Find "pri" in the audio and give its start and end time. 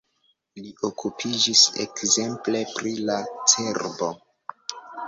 2.73-2.97